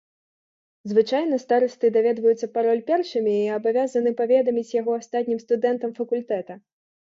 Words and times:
Звычайна 0.91 1.37
старасты 1.43 1.91
даведваюцца 1.97 2.49
пароль 2.55 2.81
першымі 2.89 3.35
і 3.43 3.53
абавязаны 3.59 4.15
паведаміць 4.25 4.75
яго 4.81 4.99
астатнім 5.05 5.39
студэнтам 5.47 5.97
факультэта. 6.03 6.61